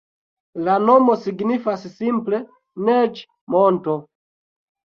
[0.67, 2.41] La nomo signifas simple
[2.89, 3.99] Neĝ-monto.